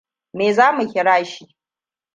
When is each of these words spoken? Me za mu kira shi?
Me 0.37 0.47
za 0.57 0.67
mu 0.75 0.83
kira 0.91 1.15
shi? 1.31 1.43